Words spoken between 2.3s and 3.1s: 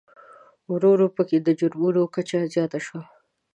زیاته شوه.